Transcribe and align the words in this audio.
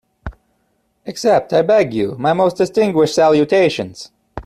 Accept, 1.05 1.53
I 1.53 1.61
beg 1.61 1.93
you, 1.93 2.15
my 2.17 2.33
most 2.33 2.57
distinguished 2.57 3.13
salutations. 3.13 4.09